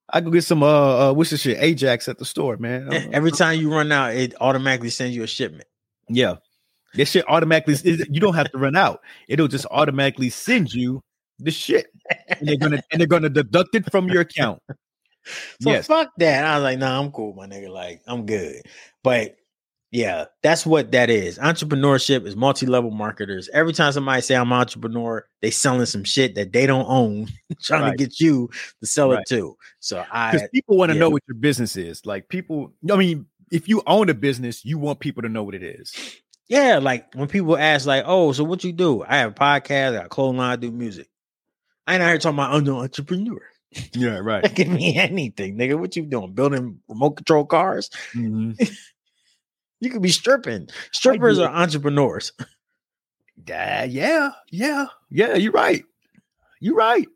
[0.09, 1.59] I can get some uh, uh what's this shit?
[1.61, 2.93] Ajax at the store, man.
[2.93, 5.69] Uh, Every time you run out, it automatically sends you a shipment.
[6.09, 6.37] yeah.
[6.97, 7.77] This shit automatically
[8.11, 9.01] you don't have to run out.
[9.29, 11.03] It'll just automatically send you
[11.39, 11.87] the shit.
[12.29, 14.61] And they're gonna and they're gonna deduct it from your account.
[15.61, 15.89] So yes.
[15.89, 16.45] fuck that.
[16.45, 17.69] I was like, nah, I'm cool, my nigga.
[17.69, 18.63] Like, I'm good.
[19.03, 19.35] But
[19.91, 21.39] yeah, that's what that is.
[21.39, 23.49] Entrepreneurship is multi-level marketers.
[23.53, 27.27] Every time somebody say I'm an entrepreneur, they selling some shit that they don't own,
[27.63, 27.91] trying Right.
[27.93, 28.49] to get you
[28.81, 29.21] to sell Right.
[29.23, 29.57] it too.
[29.81, 31.01] So Because I people want to yeah.
[31.01, 32.07] know what your business is.
[32.07, 35.55] Like people, I mean, if you own a business, you want people to know what
[35.55, 35.93] it is.
[36.49, 39.03] Yeah, like when people ask, like, oh, so what you do?
[39.07, 41.09] I have a podcast, I got a clothing line, I do music.
[41.87, 43.41] I ain't out here talking about I'm an entrepreneur.
[43.93, 44.55] Yeah, right.
[44.55, 45.79] Give me anything, nigga.
[45.79, 46.33] What you doing?
[46.33, 47.91] Building remote control cars?
[48.15, 48.57] Mhm.
[49.79, 50.69] You could be stripping.
[50.93, 52.33] Strippers are entrepreneurs.
[53.47, 55.35] Yeah, yeah, yeah, yeah.
[55.35, 55.85] You're right.
[56.59, 57.07] You're right.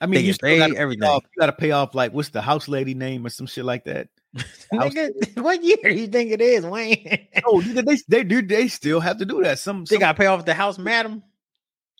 [0.00, 1.04] I mean, They you still gotta pay everything.
[1.04, 3.64] off- you got to pay off like what's the house lady name or some shit
[3.64, 4.08] like that.
[4.72, 7.26] Nigga, what year do you think it is, Wayne?
[7.44, 8.42] Oh, they they do.
[8.42, 9.58] They still have to do that.
[9.58, 11.22] Some, they some got to pay off the house, madam.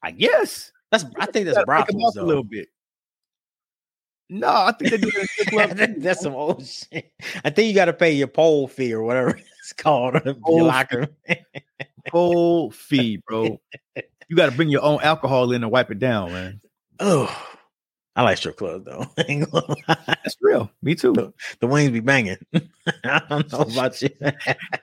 [0.02, 0.70] I guess.
[0.90, 2.68] That's I think that's that's gotta break 'em brothels a little bit.
[4.28, 7.12] No, I think they do that in strip clubs, That- too, that's some old shit.
[7.44, 10.22] I think you got to pay your pole fee or whatever it's called.
[10.44, 11.08] Pole locker.
[12.12, 13.60] whole fee, bro.
[14.28, 16.60] You got to bring your own alcohol in and wipe it down, man.
[17.00, 17.48] Oh,
[18.16, 19.06] I like strip clubs though.
[19.18, 19.96] I ain't gonna lie.
[20.06, 20.70] That's real.
[20.82, 22.38] Me too, the wings be banging.
[23.04, 24.08] I don't know about you.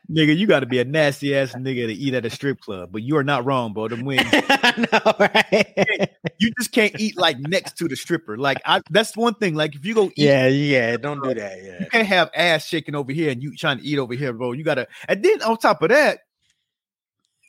[0.10, 0.38] nigga.
[0.38, 3.04] You got to be a nasty ass nigga to eat at a strip club, but
[3.04, 3.90] you are not wrong, bro.
[3.90, 4.32] Them wings.
[4.32, 6.10] Know, right?
[6.40, 8.38] you just can't eat like next to the stripper.
[8.38, 9.56] Like I, that's one thing.
[9.56, 10.96] Like if you go eat, Yeah, yeah.
[10.98, 11.64] Don't do that.
[11.64, 11.80] Yeah.
[11.82, 14.54] you can't have ass shaking over here and you trying to eat over here, bro.
[14.54, 14.88] You gotta.
[15.10, 16.20] And then on top of that,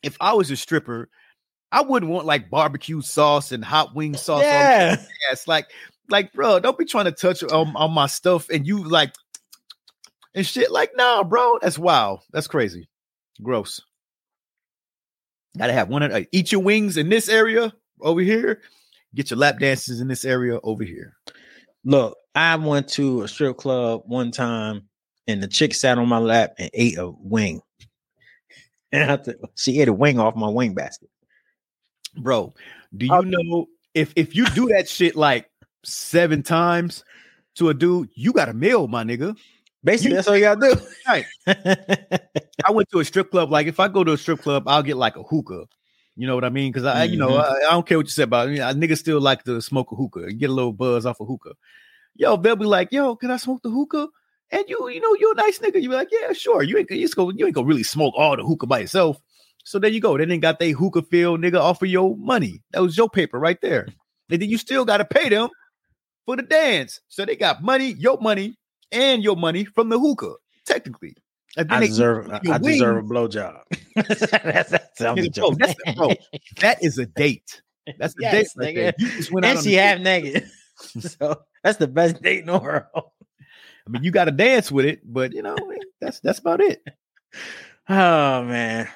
[0.02, 1.08] if I was a stripper,
[1.70, 4.96] I wouldn't want like barbecue sauce and hot wing sauce on Yeah.
[4.98, 5.02] my
[5.33, 5.46] ass.
[5.46, 5.66] Like,
[6.09, 9.12] like, bro, don't be trying to touch on, on my stuff and you like
[10.35, 10.70] and shit.
[10.70, 12.20] Like, nah, bro, that's wild.
[12.33, 12.88] That's crazy.
[13.42, 13.81] Gross.
[15.59, 16.02] Gotta have one.
[16.02, 18.62] of- uh, eat your wings in this area over here.
[19.14, 21.14] Get your lap dances in this area over here.
[21.85, 24.88] Look, I went to a strip club one time
[25.26, 27.61] and the chick sat on my lap and ate a wing.
[28.90, 31.11] And I th- she ate a wing off my wing basket.
[32.22, 32.52] Bro.
[32.96, 35.50] Do you Uh, know if if you do that shit like
[35.85, 37.04] seven times
[37.57, 39.37] to a dude, you got a meal, my nigga.
[39.85, 40.81] Basically, You- that's all you gotta do.
[41.07, 41.26] Right.
[42.66, 43.50] I went to a strip club.
[43.50, 45.66] Like if I go to a strip club, I'll get like a hookah.
[46.16, 46.72] You know what I mean?
[46.72, 47.44] Because I, you know, Mhm.
[47.44, 48.61] I, I don't care what you said about it.
[48.61, 51.20] I mean, niggas still like to smoke a hookah and get a little buzz off
[51.20, 51.54] a hookah.
[52.16, 54.09] Yo, they'll be like, "Yo, can I smoke the hookah?"
[54.50, 55.81] And you, you know, you're a nice nigga.
[55.81, 58.14] You be like, "Yeah, sure." You ain't, you just go, you ain't gonna really smoke
[58.16, 59.20] all the hookah by yourself.
[59.68, 60.16] So there you go.
[60.16, 62.62] They didn't got they hookah feel, nigga, offer your money.
[62.70, 63.87] That was your paper right there.
[64.31, 65.48] And then you still got to pay them
[66.26, 67.00] for the dance.
[67.09, 68.59] So they got money, your money,
[68.92, 70.35] and your money from the hookah,
[70.66, 71.16] technically.
[71.57, 73.11] I deserve I your deserve a wings.
[73.11, 73.61] blowjob.
[73.94, 76.14] that's, that's, I'm Nigga, a bro, that's the- bro,
[76.61, 77.62] that is a date.
[77.98, 78.74] That's a Yes, date right nigga.
[78.74, 78.94] there.
[78.98, 80.44] You just went and she half naked.
[81.00, 82.85] so that's the best date in the world.
[82.94, 86.61] I mean, you got to dance with it, but you know, eh, that's that's about
[86.61, 86.83] it.
[87.88, 88.88] Oh man.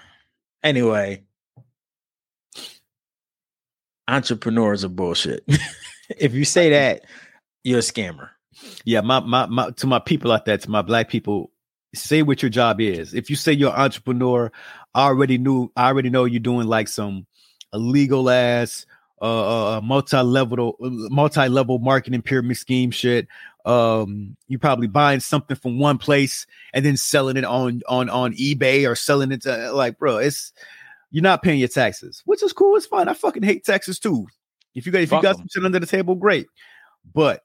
[0.62, 1.22] Anyway,
[4.08, 5.44] entrepreneurs are bullshit.
[6.18, 7.02] if you say that,
[7.64, 8.30] you're a scammer.
[8.84, 11.50] Yeah, my, my my to my people out there, to my black people,
[11.94, 13.14] say what your job is.
[13.14, 14.52] If you say you're an entrepreneur,
[14.94, 17.26] I already knew, I already know you're doing like some
[17.72, 18.86] illegal ass,
[19.20, 23.26] uh, uh multi-level, multi-level marketing pyramid scheme shit.
[23.64, 28.32] Um, you're probably buying something from one place and then selling it on on on
[28.34, 30.52] eBay or selling it to like, bro, it's
[31.10, 32.74] you're not paying your taxes, which is cool.
[32.76, 33.08] It's fine.
[33.08, 34.26] I fucking hate taxes too.
[34.74, 35.36] If you got if Fuck you got 'em.
[35.42, 36.46] some shit under the table, great.
[37.14, 37.42] But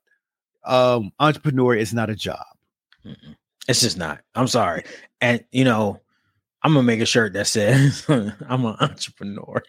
[0.66, 2.46] um entrepreneur is not a job.
[3.06, 3.36] Mm-mm.
[3.68, 4.22] It's just not.
[4.36, 4.84] I'm sorry.
[5.22, 6.00] And you know,
[6.64, 9.62] I'm gonna make a shirt that says I'm an entrepreneur.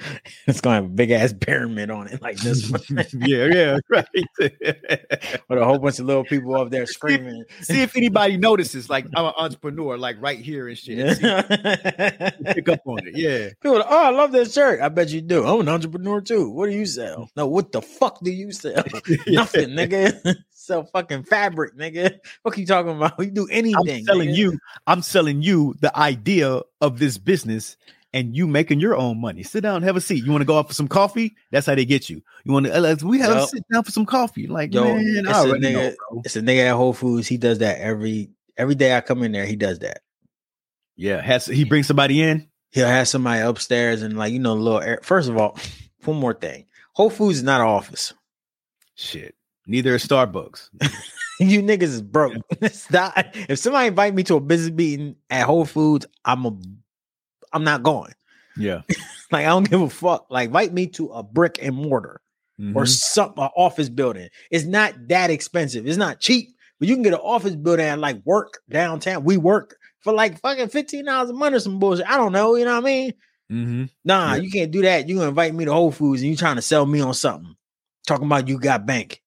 [0.46, 2.80] It's gonna have a big ass pyramid on it like this one.
[3.12, 4.06] yeah, yeah, right.
[4.38, 7.44] with a whole bunch of little people up there screaming.
[7.62, 11.16] See if anybody notices, like I'm an entrepreneur, like right here and shit.
[11.16, 12.30] see Yeah.
[12.52, 13.16] pick up on it.
[13.16, 13.48] Yeah.
[13.60, 14.80] People, like, oh, I love this shirt.
[14.80, 15.44] I bet you do.
[15.44, 16.48] I'm an entrepreneur too.
[16.50, 17.28] What do you sell?
[17.36, 18.84] No, what the fuck do you sell?
[19.26, 20.36] Nothing, nigga.
[20.50, 22.18] sell fucking fabric, nigga.
[22.42, 23.18] What are you talking about?
[23.18, 23.76] You do anything.
[23.76, 24.36] I'm selling nigga.
[24.36, 27.76] you, I'm selling you the idea of this business
[28.16, 29.42] and you making your own money.
[29.42, 30.24] Sit down, have a seat.
[30.24, 31.36] You want to go out for some coffee?
[31.50, 32.22] That's how they get you.
[32.44, 33.48] You want uh, to we have to Yup.
[33.50, 34.46] sit down for some coffee.
[34.46, 35.92] Like, Yo, man, it's I a already know.
[36.24, 37.28] It's a nigga at Whole Foods.
[37.28, 39.44] He does that every every day I come in there.
[39.44, 40.00] He does that.
[40.96, 42.48] Yeah, has he brings somebody in?
[42.70, 44.98] He'll have somebody upstairs and like you know, a little air.
[45.02, 45.58] First of all,
[46.06, 48.14] one more thing: Whole Foods is not an office.
[48.94, 49.34] Shit.
[49.66, 50.70] Neither is Starbucks.
[51.40, 52.32] you niggas is broke.
[52.62, 56.56] It's not- if somebody invite me to a business meeting at Whole Foods, I'm a,
[57.56, 58.12] I'm not going.
[58.56, 58.82] Yeah.
[59.32, 60.26] Like I don't give a fuck.
[60.30, 62.20] Like invite me to a brick and mortar
[62.60, 62.88] or Mhm.
[62.88, 64.28] some office building.
[64.52, 65.84] It's not that expensive.
[65.84, 69.24] It's not cheap, but you can get an office building and like work downtown.
[69.24, 72.08] WeWork for like fucking fifteen dollars a month or some bullshit.
[72.08, 72.54] I don't know.
[72.54, 73.12] You know what I mean?
[73.50, 73.90] Mhm.
[74.04, 74.42] Nah, Yeah.
[74.42, 75.08] you can't do that.
[75.08, 77.56] You invite me to Whole Foods and you trying to sell me on something.
[78.06, 79.20] Talking about you got bank.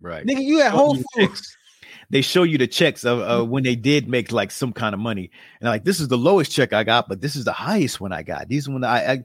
[0.00, 0.26] Right.
[0.26, 1.56] Nigga, you at Whole Foods.
[2.10, 5.00] They show you the checks of uh, when they did make like some kind of
[5.00, 8.00] money, and like this is the lowest check I got, but this is the highest
[8.00, 8.48] one I got.
[8.48, 9.18] These one I, I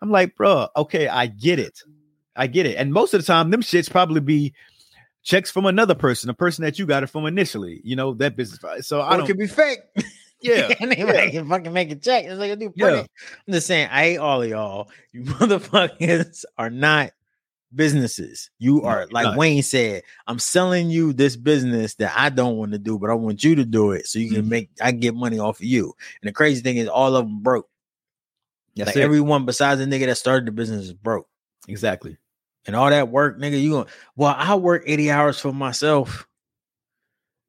[0.00, 1.82] I'm like, bro, okay, I get it,
[2.34, 2.76] I get it.
[2.76, 4.54] And most of the time, them shits probably be
[5.22, 7.82] checks from another person, a person that you got it from initially.
[7.84, 8.86] You know that business.
[8.86, 9.26] So I Or it don't.
[9.26, 9.80] could be fake.
[10.42, 11.28] Yeah, and they yeah.
[11.28, 12.24] can fucking make a check.
[12.24, 12.72] It's like a dude.
[12.74, 13.04] Yeah.
[13.46, 14.88] I'm just saying, I hate all of y'all.
[15.12, 17.10] You motherfuckers are not
[17.74, 18.50] businesses.
[18.58, 19.36] You are like.
[19.36, 20.02] Wayne said.
[20.26, 23.54] I'm selling you this business that I don't want to do, but I want you
[23.56, 24.48] to do it so you can Mhm.
[24.48, 24.70] make.
[24.80, 25.94] I get money off of you.
[26.22, 27.68] And the crazy thing is, all of them broke.
[28.76, 29.02] That's like it.
[29.02, 31.28] everyone besides the nigga that started the business is broke.
[31.68, 32.16] exactly.
[32.66, 36.26] And all that work, nigga, you going well, I work 80 hours for myself.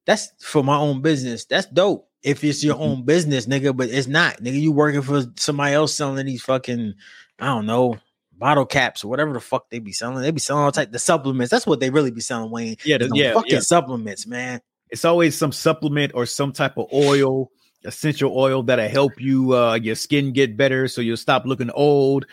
[0.06, 1.44] That's for my own business.
[1.44, 2.08] That's dope.
[2.22, 2.80] If it's your Mhm.
[2.80, 4.60] own business, nigga, but it's not, nigga.
[4.60, 6.94] You working for somebody else selling these fucking,
[7.38, 7.98] I don't know,
[8.42, 10.20] bottle caps or whatever the fuck they be selling.
[10.20, 11.52] They be selling all type the supplements.
[11.52, 12.76] That's what they really be selling, Wayne.
[12.84, 13.60] Yeah, the- yeah, fucking yeah.
[13.60, 14.60] supplements, man.
[14.90, 17.52] It's always some supplement or some type of oil,
[17.84, 22.26] essential oil that'll help you uh your skin get better, so you'll stop looking old.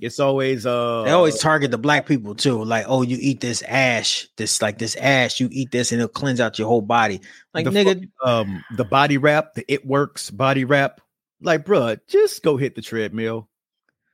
[0.00, 2.62] It's always uh They always target the black people too.
[2.62, 6.08] Like, oh, you eat this ash, this like this ash, you eat this and it'll
[6.08, 7.20] cleanse out your whole body.
[7.52, 11.00] Like, the nigga, fucking, um the body wrap, the it works body wrap.
[11.40, 13.48] Like, bruh, just go hit the treadmill.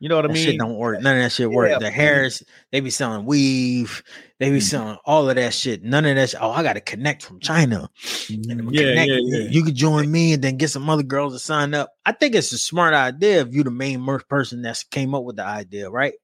[0.02, 0.44] You know what I mean?
[0.44, 1.00] shit don't work.
[1.00, 1.78] None of that shit work.
[1.78, 4.02] The hairs, they be selling weave,
[4.40, 4.62] they be Mhm.
[4.62, 5.84] selling all of that shit.
[5.84, 6.30] None of that.
[6.30, 6.40] Shit.
[6.42, 7.88] Oh, I got to connect from China.
[8.28, 9.08] And I'ma yeah, connect.
[9.08, 9.48] yeah, You- yeah.
[9.48, 11.92] You could join me and then get some other girls to sign up.
[12.04, 15.36] I think it's a smart idea if you the main person that's came up with
[15.36, 16.14] the idea, right?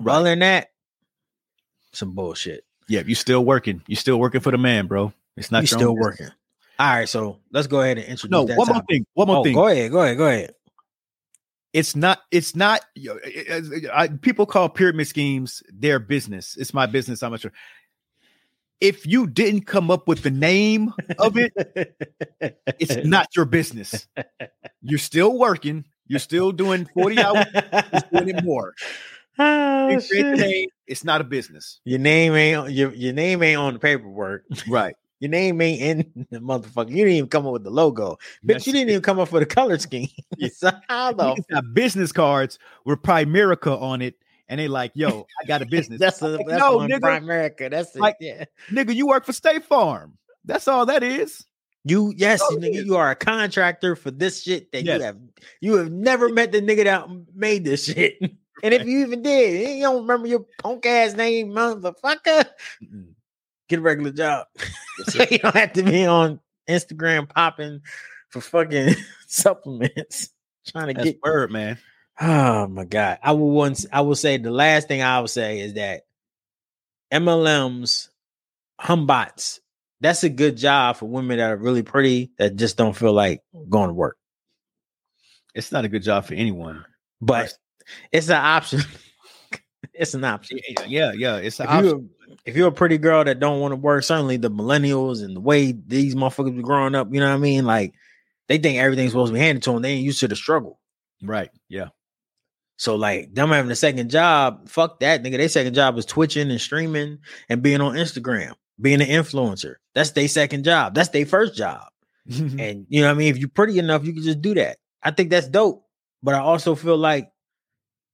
[0.00, 0.70] But Other than that,
[1.92, 2.64] some bullshit.
[2.88, 3.82] Yeah, you still working.
[3.86, 5.12] You still working for the man, bro.
[5.36, 6.26] It's not You still working.
[6.80, 9.04] All right, so let's go ahead and introduce No, that one more thing.
[9.14, 9.54] One more Oh, thing.
[9.54, 10.54] go ahead, go ahead, go ahead.
[11.72, 16.56] It's not it's not it- it- uh, uh, I, people call pyramid schemes their business.
[16.56, 17.52] It's my business i'm not sure.
[18.80, 21.52] If you didn't come up with the name of it
[22.78, 24.06] it's not your business.
[24.82, 27.46] You're still working you're still doing 40 hours
[28.12, 28.72] doing more.
[29.40, 30.38] Oh, You create the shit.
[30.40, 31.78] name, it's not a business.
[31.84, 34.42] Your name ain't your your name ain't on the paperwork.
[34.68, 35.80] right Your name ain't
[36.16, 36.90] in the motherfucker.
[36.90, 38.18] You didn't even come up with the logo.
[38.46, 40.08] Bitch, you didn't even come up with a color scheme.
[40.52, 44.14] So how the got business cards with primerica on it
[44.48, 47.00] and they like yo i got a business that's a Like, that's no, one nigga.
[47.00, 47.68] Prime America.
[47.68, 48.00] That's it.
[48.00, 48.44] Like- yeah.
[48.70, 51.44] nigga you work for state farm that's all that is
[51.84, 54.98] You yes, Oh, nigga, you are a contractor for this shit that Yes.
[54.98, 55.18] you have
[55.60, 58.18] you have never met the nigga that made this shit.
[58.62, 62.46] And if you even did, you don't remember your punk ass name, motherfucker.
[62.82, 63.14] Mm-mm.
[63.68, 64.46] Get a regular job.
[65.04, 67.80] so you don't have to be on Instagram popping
[68.30, 68.94] for fucking
[69.26, 70.30] supplements.
[70.66, 71.78] Trying to that's get word man
[72.20, 73.18] Oh my god.
[73.22, 76.02] I will once I will say the last thing I will say is that
[77.12, 78.08] MLMs,
[78.80, 79.60] humbots,
[80.00, 83.42] that's a good job for women that are really pretty that just don't feel like
[83.68, 84.16] going to work.
[85.54, 86.84] it's not a good job for anyone
[87.20, 87.54] But
[88.12, 88.80] it's an option.
[89.98, 90.58] It's an option.
[90.86, 91.36] Yeah, yeah.
[91.36, 91.86] It's an If option.
[91.88, 92.10] you
[92.44, 95.40] if you're a pretty girl that don't want to work, certainly the millennials and the
[95.40, 97.64] way these motherfuckers be growing up, you know what I mean?
[97.64, 97.94] Like
[98.48, 99.82] they think everything's supposed to be handed to them.
[99.82, 100.78] They ain't used to the struggle.
[101.22, 101.50] Right.
[101.68, 101.88] Yeah.
[102.76, 105.36] So like them having a second job, fuck that nigga.
[105.38, 109.74] Their second job is twitching and streaming and being on Instagram, being an influencer.
[109.94, 110.94] That's their second job.
[110.94, 111.82] That's their first job.
[112.30, 113.28] And you know what I mean?
[113.30, 114.76] If you're pretty enough, you can just do that.
[115.02, 115.84] I think that's dope.
[116.22, 117.30] But I also feel like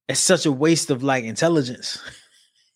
[0.07, 1.99] it's such a waste of like intelligence.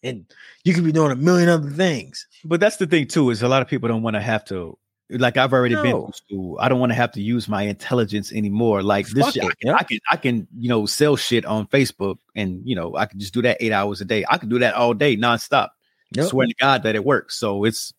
[0.04, 0.26] and
[0.64, 2.26] you could be doing a million other things.
[2.46, 4.78] but that's the thing too, is a lot of people don't want to have to
[5.12, 6.04] like I've already been No.
[6.06, 6.58] through school.
[6.60, 8.84] I don't want to have to use my intelligence anymore.
[8.84, 9.76] Like this Fuck shit, it, I, can, yeah.
[9.80, 13.20] I can I can, you know, sell shit on Facebook and you know, I can
[13.20, 14.24] just do that eight hours a day.
[14.30, 15.70] I can do that all day nonstop.
[16.16, 16.28] Yep.
[16.28, 17.36] Swear to God that it works.
[17.36, 17.92] So it's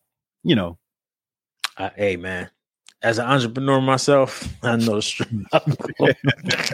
[0.43, 0.77] you know,
[1.77, 2.49] Uh, hey man,
[3.03, 5.43] as an entrepreneur myself, I know the struggle.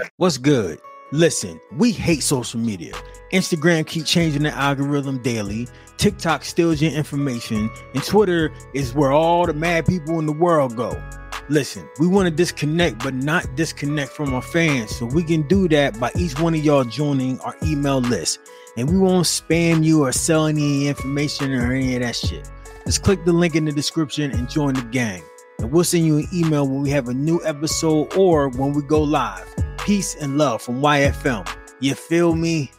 [0.18, 0.80] What's good?
[1.14, 2.92] Listen, we hate social media.
[3.32, 5.66] Instagram keep changing the algorithm daily.
[5.96, 10.76] TikTok steals your information, and Twitter is where all the mad people in the world
[10.76, 11.02] go.
[11.48, 14.94] Listen, we want to disconnect, but not disconnect from our fans.
[14.98, 18.40] So we can do that by each one of y'all joining our email list.
[18.76, 22.50] And we won't spam you or sell any information or any of that shit.
[22.86, 25.24] Just click the link in the description and join the gang.
[25.60, 28.82] And we'll send you an email when we have a new episode or when we
[28.84, 29.48] go live.
[29.80, 31.48] Peace and love from YFM.
[31.80, 32.72] You feel me?